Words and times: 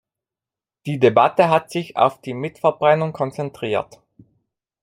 Die 0.87 0.99
Debatte 0.99 1.49
hat 1.49 1.69
sich 1.69 1.95
auf 1.95 2.19
die 2.21 2.33
Mitverbrennung 2.33 3.13
konzentriert. 3.13 4.01